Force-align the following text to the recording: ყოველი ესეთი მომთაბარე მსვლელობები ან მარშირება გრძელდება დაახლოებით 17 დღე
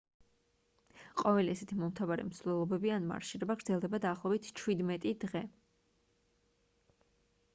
ყოველი 1.21 1.51
ესეთი 1.57 1.75
მომთაბარე 1.81 2.23
მსვლელობები 2.29 2.93
ან 2.95 3.05
მარშირება 3.11 3.57
გრძელდება 3.61 3.99
დაახლოებით 4.05 4.49
17 4.61 5.13
დღე 5.37 5.43